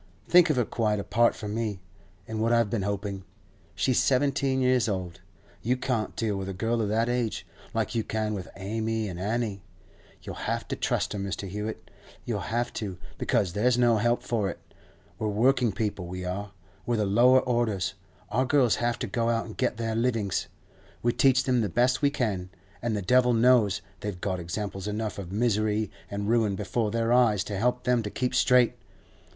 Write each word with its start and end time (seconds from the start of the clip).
Think 0.27 0.49
of 0.49 0.55
her 0.55 0.65
quite 0.65 0.97
apart 0.99 1.35
from 1.35 1.53
me, 1.53 1.79
and 2.27 2.41
what 2.41 2.51
I've 2.51 2.71
been 2.71 2.81
hoping. 2.81 3.23
She's 3.75 3.99
seventeen 3.99 4.59
years 4.59 4.89
old. 4.89 5.21
You 5.61 5.77
can't 5.77 6.15
deal 6.15 6.37
with 6.37 6.49
a 6.49 6.55
girl 6.55 6.81
of 6.81 6.89
that 6.89 7.07
age 7.07 7.45
like 7.75 7.93
you 7.93 8.03
can 8.03 8.33
with 8.33 8.49
Amy 8.55 9.07
and 9.07 9.19
Annie. 9.19 9.61
You'll 10.23 10.49
have 10.49 10.67
to 10.69 10.75
trust 10.75 11.13
her, 11.13 11.19
Mr. 11.19 11.47
Hewett. 11.47 11.91
You'll 12.25 12.39
have 12.55 12.73
to, 12.81 12.97
because 13.19 13.53
there's 13.53 13.77
no 13.77 13.97
help 13.97 14.23
for 14.23 14.49
it. 14.49 14.57
We're 15.19 15.27
working 15.27 15.71
people, 15.71 16.07
we 16.07 16.25
are; 16.25 16.51
we're 16.87 16.97
the 16.97 17.05
lower 17.05 17.41
orders; 17.41 17.93
our 18.29 18.45
girls 18.45 18.77
have 18.77 18.97
to 18.97 19.05
go 19.07 19.29
out 19.29 19.45
and 19.45 19.55
get 19.55 19.77
their 19.77 19.93
livings. 19.93 20.47
We 21.03 21.13
teach 21.13 21.43
them 21.43 21.61
the 21.61 21.69
best 21.69 22.01
we 22.01 22.09
can, 22.09 22.49
and 22.81 22.97
the 22.97 23.03
devil 23.03 23.33
knows 23.33 23.83
they've 23.99 24.19
got 24.19 24.39
examples 24.39 24.87
enough 24.87 25.19
of 25.19 25.31
misery 25.31 25.91
and 26.09 26.27
ruin 26.27 26.55
before 26.55 26.89
their 26.89 27.13
eyes 27.13 27.43
to 27.43 27.55
help 27.59 27.83
them 27.83 28.01
to 28.01 28.09
keep 28.09 28.33
straight. 28.33 28.73